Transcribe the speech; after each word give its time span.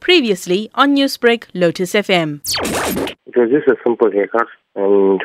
Previously 0.00 0.70
on 0.74 0.94
Newsbreak, 0.96 1.44
Lotus 1.54 1.92
FM. 1.92 2.40
It 3.26 3.36
was 3.36 3.50
just 3.50 3.68
a 3.68 3.76
simple 3.84 4.10
haircut, 4.10 4.48
and 4.74 5.20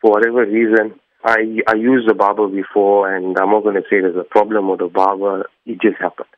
for 0.00 0.12
whatever 0.12 0.44
reason, 0.46 0.98
I 1.24 1.60
I 1.66 1.74
used 1.74 2.08
the 2.08 2.14
barber 2.14 2.48
before, 2.48 3.14
and 3.14 3.38
I'm 3.38 3.50
not 3.50 3.62
going 3.62 3.76
to 3.76 3.82
say 3.82 4.00
there's 4.00 4.16
a 4.16 4.24
problem 4.24 4.68
with 4.68 4.80
the 4.80 4.88
barber. 4.88 5.48
It 5.66 5.80
just 5.80 5.98
happened. 5.98 6.28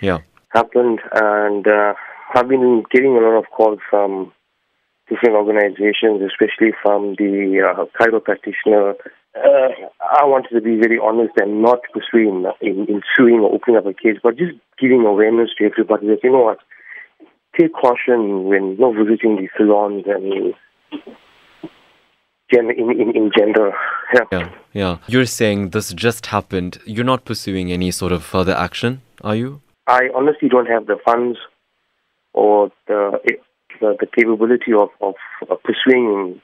Yeah. 0.00 0.18
Happened, 0.50 1.00
and 1.12 1.66
uh, 1.66 1.94
I've 2.34 2.48
been 2.48 2.84
getting 2.90 3.16
a 3.16 3.20
lot 3.20 3.38
of 3.38 3.46
calls 3.50 3.80
from 3.90 4.32
different 5.08 5.34
organizations, 5.36 6.22
especially 6.22 6.72
from 6.82 7.14
the 7.16 7.60
uh, 7.60 7.84
chiropractitioner. 7.98 8.94
Uh, 9.34 9.68
I 10.12 10.24
wanted 10.24 10.50
to 10.54 10.60
be 10.60 10.76
very 10.76 10.98
honest 11.02 11.32
and 11.36 11.62
not 11.62 11.80
pursuing 11.92 12.44
in, 12.60 12.86
in 12.86 13.02
suing 13.16 13.40
or 13.40 13.54
opening 13.54 13.76
up 13.78 13.86
a 13.86 13.94
case, 13.94 14.18
but 14.22 14.36
just 14.36 14.52
giving 14.78 15.06
awareness 15.06 15.50
to 15.58 15.64
everybody 15.64 16.06
that 16.08 16.18
you 16.22 16.30
know 16.30 16.42
what, 16.42 16.58
take 17.58 17.72
caution 17.72 18.44
when 18.44 18.72
you 18.72 18.78
know, 18.78 18.92
visiting 18.92 19.36
the 19.36 19.48
salons 19.56 20.04
and 20.06 20.54
gen- 22.52 22.70
in, 22.70 22.90
in, 23.00 23.16
in 23.16 23.30
general. 23.36 23.72
Yeah. 24.14 24.20
Yeah. 24.30 24.48
Yeah. 24.72 24.98
You're 25.06 25.26
saying 25.26 25.70
this 25.70 25.92
just 25.94 26.26
happened. 26.26 26.78
You're 26.84 27.04
not 27.04 27.24
pursuing 27.24 27.72
any 27.72 27.90
sort 27.90 28.12
of 28.12 28.22
further 28.22 28.54
action, 28.54 29.00
are 29.22 29.36
you? 29.36 29.62
I 29.86 30.08
honestly 30.14 30.48
don't 30.48 30.66
have 30.66 30.86
the 30.86 30.96
funds 31.04 31.38
or 32.34 32.70
the 32.86 33.18
eh, 33.30 33.36
the, 33.80 33.96
the 33.98 34.06
capability 34.06 34.72
of, 34.72 34.90
of 35.00 35.14
pursuing 35.64 36.40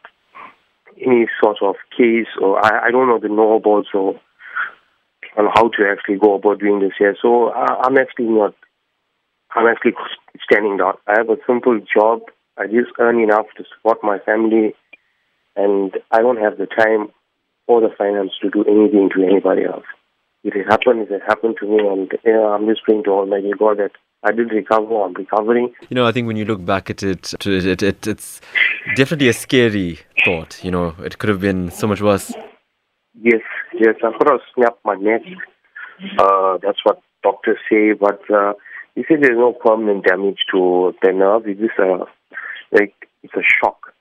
any 1.04 1.26
sort 1.42 1.58
of 1.62 1.76
case, 1.96 2.28
or 2.40 2.64
I, 2.64 2.88
I 2.88 2.90
don't 2.90 3.08
know 3.08 3.18
the 3.18 3.28
know-about 3.28 3.86
or 3.94 4.20
on 5.36 5.46
how 5.54 5.68
to 5.68 5.88
actually 5.90 6.18
go 6.18 6.34
about 6.34 6.58
doing 6.58 6.80
this 6.80 6.92
here. 6.98 7.16
So 7.20 7.50
I, 7.50 7.82
I'm 7.84 7.96
actually 7.98 8.26
not. 8.26 8.54
I'm 9.54 9.66
actually 9.66 9.92
standing 10.44 10.76
down. 10.76 10.94
I 11.06 11.14
have 11.18 11.30
a 11.30 11.36
simple 11.46 11.80
job. 11.80 12.20
I 12.58 12.66
just 12.66 12.90
earn 12.98 13.20
enough 13.20 13.46
to 13.56 13.64
support 13.74 13.98
my 14.02 14.18
family, 14.18 14.74
and 15.56 15.92
I 16.10 16.20
don't 16.20 16.38
have 16.38 16.58
the 16.58 16.66
time 16.66 17.08
or 17.66 17.80
the 17.80 17.94
finance 17.96 18.32
to 18.42 18.50
do 18.50 18.64
anything 18.64 19.10
to 19.14 19.24
anybody 19.24 19.64
else. 19.64 19.84
If 20.44 20.54
it 20.54 20.66
happened, 20.66 21.02
if 21.02 21.10
it 21.10 21.22
happened 21.26 21.56
to 21.60 21.66
me, 21.66 21.78
and 21.86 22.10
you 22.24 22.32
know, 22.32 22.52
I'm 22.52 22.66
just 22.66 22.82
praying 22.82 23.04
to 23.04 23.10
Almighty 23.10 23.52
God 23.58 23.78
that 23.78 23.92
I 24.22 24.32
did 24.32 24.50
recover. 24.50 25.04
I'm 25.04 25.14
recovering. 25.14 25.72
You 25.88 25.94
know, 25.94 26.06
I 26.06 26.12
think 26.12 26.26
when 26.26 26.36
you 26.36 26.44
look 26.44 26.64
back 26.64 26.90
at 26.90 27.02
it, 27.02 27.32
it, 27.34 27.46
it, 27.46 27.82
it, 27.82 28.06
it's 28.06 28.40
definitely 28.96 29.28
a 29.28 29.32
scary 29.32 30.00
thought. 30.28 30.64
You 30.64 30.70
know, 30.70 30.94
it 31.00 31.18
could 31.18 31.30
have 31.30 31.40
been 31.40 31.70
so 31.70 31.86
much 31.86 32.00
worse. 32.00 32.32
Yes, 33.20 33.42
yes. 33.74 33.96
I 34.04 34.10
could 34.16 34.28
have 34.30 34.40
snapped 34.54 34.84
my 34.84 34.94
neck. 34.94 35.22
Uh, 36.18 36.58
that's 36.62 36.78
what 36.84 37.00
doctors 37.22 37.58
say, 37.70 37.92
but 37.92 38.20
uh, 38.30 38.52
he 38.94 39.04
said 39.08 39.18
there's 39.20 39.36
no 39.36 39.52
permanent 39.52 40.04
damage 40.04 40.40
to 40.52 40.94
the 41.02 41.12
nerve. 41.12 41.46
It's 41.46 41.60
just 41.60 41.78
a 41.78 42.04
like 42.70 42.94
it's 43.22 43.34
a 43.34 43.42
shock 43.58 43.94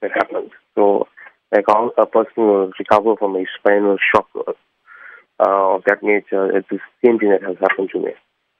that 0.00 0.12
happens. 0.14 0.50
So, 0.74 1.08
like 1.52 1.66
a 1.68 2.06
person 2.06 2.42
will 2.48 2.72
recover 2.78 3.16
from 3.16 3.36
a 3.36 3.44
spinal 3.58 3.98
shock 4.14 4.28
uh, 5.38 5.74
of 5.74 5.82
that 5.86 6.02
nature, 6.02 6.56
it's 6.56 6.68
the 6.70 6.78
same 7.04 7.18
thing 7.18 7.30
that 7.30 7.42
has 7.42 7.56
happened 7.60 7.90
to 7.92 8.00
me. 8.00 8.12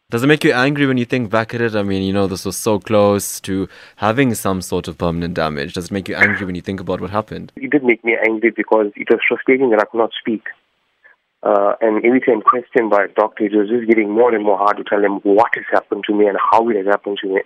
Does 0.09 0.23
it 0.23 0.29
make 0.29 0.45
you 0.45 0.53
angry 0.53 0.87
when 0.87 0.99
you 0.99 1.05
think 1.05 1.31
back 1.31 1.53
at 1.53 1.61
it? 1.61 1.75
I 1.75 1.83
mean, 1.83 2.05
you 2.05 2.13
know, 2.13 2.29
this 2.29 2.45
was 2.45 2.57
so 2.57 2.79
close 2.79 3.41
to 3.41 3.69
having 3.97 4.35
some 4.35 4.63
sort 4.63 4.87
of 4.87 4.97
permanent 4.97 5.35
damage. 5.35 5.75
Does 5.75 5.87
it 5.87 5.91
make 5.91 6.09
you 6.09 6.15
angry 6.15 6.47
when 6.47 6.55
you 6.55 6.63
think 6.63 6.79
about 6.79 7.01
what 7.01 7.11
happened? 7.11 7.53
It 7.57 7.73
did 7.73 7.83
make 7.83 8.05
me 8.05 8.17
angry 8.25 8.53
because 8.57 8.93
it 8.95 9.09
was 9.11 9.19
frustrating 9.27 9.71
that 9.71 9.81
I 9.81 9.85
could 9.85 9.99
not 9.99 10.13
speak. 10.17 10.45
Uh, 11.43 11.75
and 11.81 12.05
every 12.05 12.21
time 12.21 12.41
questioned 12.41 12.89
by 12.89 13.07
a 13.07 13.09
doctor, 13.09 13.47
it 13.47 13.53
was 13.53 13.69
just 13.69 13.89
getting 13.89 14.13
more 14.13 14.33
and 14.33 14.45
more 14.45 14.57
hard 14.57 14.77
to 14.77 14.85
tell 14.85 15.03
them 15.03 15.19
what 15.25 15.51
has 15.57 15.65
happened 15.73 16.05
to 16.07 16.15
me 16.15 16.29
and 16.29 16.39
how 16.39 16.69
it 16.69 16.77
has 16.77 16.87
happened 16.87 17.19
to 17.23 17.29
me. 17.29 17.41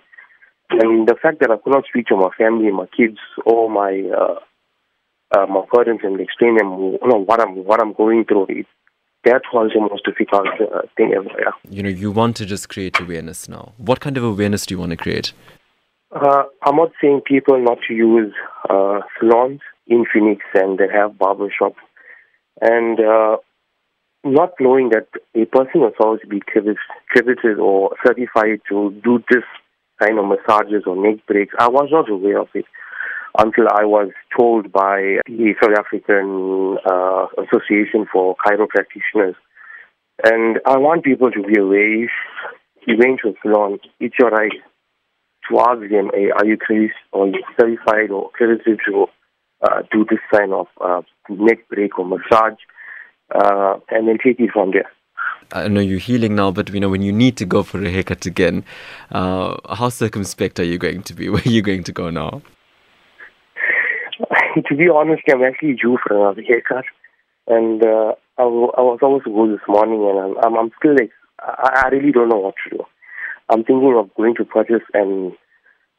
And 0.69 1.07
the 1.07 1.15
fact 1.19 1.39
that 1.39 1.49
I 1.49 1.57
could 1.57 1.73
not 1.73 1.85
speak 1.89 2.05
to 2.07 2.15
my 2.15 2.29
family, 2.37 2.71
my 2.71 2.85
kids, 2.95 3.17
or 3.43 3.71
my 3.71 4.03
uh, 4.15 4.39
uh, 5.35 5.47
my 5.47 5.63
parents 5.73 6.03
and 6.05 6.19
explain 6.21 6.57
them 6.57 6.77
you 6.77 7.07
know, 7.07 7.23
what 7.25 7.41
I'm 7.41 7.65
what 7.65 7.81
I'm 7.81 7.93
going 7.93 8.25
through, 8.25 8.45
it, 8.49 8.67
that 9.23 9.41
was 9.53 9.71
the 9.73 9.81
most 9.81 10.03
difficult 10.05 10.47
uh, 10.59 10.81
thing 10.97 11.13
ever. 11.15 11.29
Yeah. 11.39 11.51
You 11.69 11.83
know, 11.83 11.89
you 11.89 12.11
want 12.11 12.35
to 12.37 12.45
just 12.45 12.69
create 12.69 12.99
awareness 12.99 13.47
now. 13.47 13.73
What 13.77 13.99
kind 13.99 14.17
of 14.17 14.23
awareness 14.23 14.65
do 14.65 14.73
you 14.73 14.79
want 14.79 14.91
to 14.91 14.97
create? 14.97 15.33
Uh, 16.11 16.43
I'm 16.63 16.75
not 16.75 16.91
saying 17.01 17.21
people 17.25 17.61
not 17.61 17.77
to 17.87 17.93
use 17.93 18.33
uh, 18.69 18.99
salons 19.19 19.61
in 19.87 20.05
Phoenix 20.11 20.43
and 20.53 20.77
they 20.77 20.87
have 20.91 21.17
barber 21.17 21.53
shops. 21.57 21.79
And 22.59 22.99
uh, 22.99 23.37
not 24.23 24.53
knowing 24.59 24.89
that 24.89 25.07
a 25.35 25.45
person 25.45 25.81
was 25.81 25.93
supposed 25.97 26.21
to 26.23 26.27
be 26.27 26.41
credited 26.41 27.59
or 27.59 27.95
certified 28.05 28.61
to 28.69 28.91
do 29.03 29.23
this 29.29 29.43
kind 29.99 30.19
of 30.19 30.25
massages 30.25 30.83
or 30.85 30.95
neck 30.95 31.25
breaks, 31.27 31.53
I 31.57 31.69
was 31.69 31.89
not 31.91 32.09
aware 32.09 32.39
of 32.39 32.49
it 32.53 32.65
until 33.37 33.67
I 33.69 33.85
was 33.85 34.11
told 34.37 34.71
by 34.71 35.19
the 35.25 35.53
South 35.61 35.77
African 35.77 36.77
uh, 36.85 37.27
Association 37.43 38.05
for 38.11 38.35
Chiropractitioners. 38.45 39.35
And 40.23 40.59
I 40.65 40.77
want 40.77 41.03
people 41.03 41.31
to 41.31 41.41
be 41.41 41.59
aware 41.59 42.03
if 42.03 42.11
you 42.85 42.95
went 42.97 43.21
to 43.23 43.29
a 43.29 43.33
salon, 43.41 43.79
it's 43.99 44.15
your 44.19 44.29
right 44.29 44.51
to 45.49 45.59
ask 45.59 45.79
them, 45.81 46.11
hey, 46.13 46.29
are 46.31 46.45
you 46.45 46.57
crazy 46.57 46.93
or 47.11 47.31
certified 47.59 48.11
or 48.11 48.27
accredited 48.27 48.79
to 48.87 49.07
uh, 49.61 49.83
do 49.91 50.05
this 50.09 50.19
kind 50.33 50.53
of 50.53 50.67
uh, 50.79 51.01
neck 51.29 51.67
break 51.69 51.97
or 51.99 52.05
massage, 52.05 52.57
uh, 53.33 53.75
and 53.89 54.07
then 54.07 54.17
take 54.23 54.39
it 54.39 54.49
from 54.51 54.71
there. 54.71 54.89
I 55.53 55.67
know 55.67 55.81
you're 55.81 55.99
healing 55.99 56.35
now, 56.35 56.51
but 56.51 56.73
you 56.73 56.79
know 56.79 56.89
when 56.89 57.01
you 57.01 57.11
need 57.11 57.37
to 57.37 57.45
go 57.45 57.63
for 57.63 57.83
a 57.83 57.89
haircut 57.89 58.25
again, 58.25 58.63
uh, 59.11 59.57
how 59.75 59.89
circumspect 59.89 60.59
are 60.59 60.63
you 60.63 60.77
going 60.77 61.03
to 61.03 61.13
be? 61.13 61.29
Where 61.29 61.41
are 61.45 61.49
you 61.49 61.61
going 61.61 61.83
to 61.83 61.91
go 61.91 62.09
now? 62.09 62.41
to 64.67 64.75
be 64.75 64.89
honest, 64.89 65.23
I'm 65.31 65.43
actually 65.43 65.73
due 65.73 65.97
for 66.05 66.15
another 66.17 66.41
haircut, 66.41 66.85
and 67.47 67.83
uh, 67.83 68.13
I, 68.37 68.43
w- 68.43 68.71
I 68.77 68.81
was 68.81 68.97
supposed 68.99 69.25
to 69.25 69.31
go 69.31 69.47
this 69.51 69.67
morning, 69.67 70.07
and 70.09 70.19
I'm, 70.19 70.37
I'm, 70.43 70.57
I'm 70.59 70.71
still 70.79 70.93
like, 70.93 71.11
I, 71.39 71.83
I 71.85 71.87
really 71.89 72.11
don't 72.11 72.29
know 72.29 72.39
what 72.39 72.55
to 72.63 72.77
do. 72.77 72.83
I'm 73.49 73.63
thinking 73.63 73.95
of 73.97 74.13
going 74.15 74.35
to 74.35 74.45
purchase 74.45 74.83
an 74.93 75.35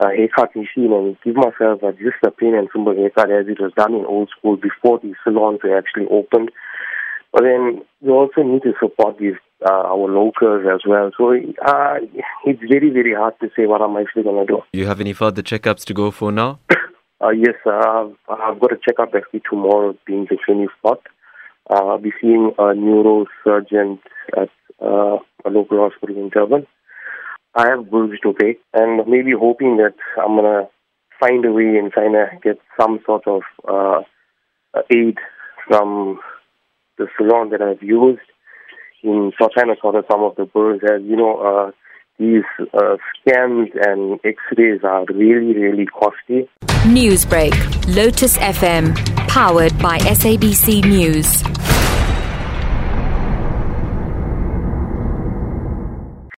a 0.00 0.08
haircut 0.08 0.54
machine 0.56 0.92
and 0.92 1.16
give 1.24 1.36
myself 1.36 1.82
a, 1.82 1.92
just 1.92 2.18
a 2.26 2.30
plain 2.30 2.54
and 2.54 2.68
simple 2.72 2.94
haircut 2.94 3.30
as 3.30 3.46
it 3.46 3.60
was 3.60 3.72
done 3.76 3.94
in 3.94 4.04
old 4.04 4.30
school 4.36 4.56
before 4.56 4.98
the 4.98 5.14
salons 5.22 5.60
were 5.62 5.76
actually 5.76 6.06
opened. 6.10 6.50
But 7.32 7.42
then 7.42 7.82
we 8.00 8.10
also 8.10 8.42
need 8.42 8.62
to 8.62 8.72
support 8.80 9.18
these 9.18 9.34
uh, 9.64 9.72
our 9.72 10.08
locals 10.10 10.64
as 10.66 10.80
well. 10.86 11.10
So 11.16 11.32
uh, 11.32 11.94
it's 12.44 12.60
very 12.68 12.90
very 12.90 13.14
hard 13.14 13.34
to 13.40 13.48
say 13.56 13.66
what 13.66 13.80
I'm 13.80 13.96
actually 13.96 14.24
going 14.24 14.44
to 14.46 14.52
do. 14.52 14.60
do. 14.72 14.78
You 14.78 14.86
have 14.86 15.00
any 15.00 15.12
further 15.12 15.42
checkups 15.42 15.84
to 15.84 15.94
go 15.94 16.10
for 16.10 16.32
now? 16.32 16.58
Uh, 17.22 17.30
yes, 17.30 17.54
uh, 17.64 18.08
I've 18.28 18.58
got 18.58 18.72
a 18.72 18.78
checkup 18.84 19.14
actually 19.14 19.42
tomorrow, 19.48 19.96
being 20.06 20.26
the 20.28 20.36
24th. 20.36 20.98
Uh, 21.70 21.84
I'll 21.86 21.98
be 21.98 22.12
seeing 22.20 22.52
a 22.58 22.74
neurosurgeon 22.74 24.00
at 24.36 24.48
uh, 24.80 25.18
a 25.44 25.48
local 25.48 25.88
hospital 25.88 26.16
in 26.16 26.30
Durban. 26.30 26.66
I 27.54 27.68
have 27.68 27.90
bills 27.90 28.10
to 28.24 28.32
pay, 28.32 28.58
and 28.74 29.06
maybe 29.06 29.32
hoping 29.38 29.76
that 29.76 29.94
I'm 30.20 30.34
gonna 30.36 30.68
find 31.20 31.44
a 31.44 31.52
way 31.52 31.76
and 31.78 31.92
kind 31.92 32.16
of 32.16 32.42
get 32.42 32.58
some 32.80 32.98
sort 33.06 33.28
of 33.28 33.42
uh, 33.68 34.00
aid 34.90 35.18
from 35.68 36.18
the 36.98 37.06
salon 37.16 37.50
that 37.50 37.62
I've 37.62 37.82
used 37.82 38.20
in 39.04 39.30
trying 39.38 39.68
to 39.68 39.80
sort 39.80 39.94
of 39.94 40.06
some 40.10 40.24
of 40.24 40.34
the 40.34 40.46
bills. 40.46 40.80
As 40.82 41.02
you 41.02 41.16
know, 41.16 41.38
uh, 41.38 41.70
these 42.22 42.68
uh, 42.72 42.96
scans 43.20 43.68
and 43.86 44.20
X-rays 44.24 44.80
are 44.84 45.04
really, 45.06 45.54
really 45.58 45.86
costly. 45.86 46.48
Newsbreak, 46.86 47.54
Lotus 47.94 48.38
FM, 48.38 48.94
powered 49.28 49.76
by 49.78 49.98
SABC 49.98 50.84
News. 50.84 51.42